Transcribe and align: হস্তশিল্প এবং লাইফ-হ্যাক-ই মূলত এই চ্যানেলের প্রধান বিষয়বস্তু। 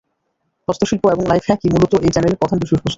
হস্তশিল্প 0.67 1.03
এবং 1.07 1.23
লাইফ-হ্যাক-ই 1.27 1.69
মূলত 1.73 1.93
এই 2.05 2.11
চ্যানেলের 2.13 2.39
প্রধান 2.41 2.57
বিষয়বস্তু। 2.59 2.87